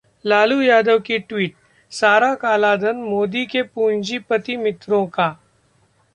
लालू 0.25 0.59
यादव 0.61 0.99
का 0.99 1.17
ट्वीट, 1.19 1.53
'सारा 1.91 2.33
काला 2.35 2.75
धन 2.75 2.95
मोदी 3.03 3.45
के 3.45 3.61
पूंजीपति 3.63 4.57
मित्रों 4.57 5.05
का' 5.09 5.33